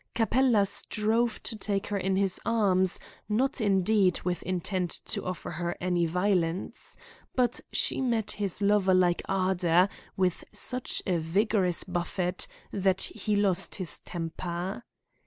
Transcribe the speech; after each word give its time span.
Capella 0.15 0.65
strove 0.65 1.43
to 1.43 1.55
take 1.55 1.85
her 1.85 1.97
in 1.99 2.15
his 2.15 2.39
arms, 2.43 2.97
not 3.29 3.61
indeed 3.61 4.19
with 4.23 4.41
intent 4.41 4.89
to 4.89 5.23
offer 5.23 5.51
her 5.51 5.77
any 5.79 6.07
violence; 6.07 6.97
but 7.35 7.61
she 7.71 8.01
met 8.01 8.31
his 8.31 8.63
lover 8.63 8.95
like 8.95 9.21
ardour 9.29 9.87
with 10.17 10.43
such 10.51 11.03
a 11.05 11.19
vigorous 11.19 11.83
buffet 11.83 12.47
that 12.73 13.01
he 13.03 13.35
lost 13.35 13.75
his 13.75 13.99
temper. 13.99 14.83